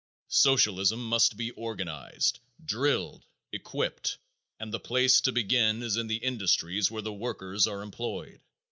[0.29, 4.17] Socialism must be organized, drilled, equipped,
[4.59, 8.41] and the place to begin is in the industries where the workers are employed.